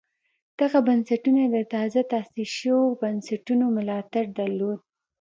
[0.59, 4.79] دغه بنسټونه د تازه تاسیس شویو بنسټونو ملاتړ درلود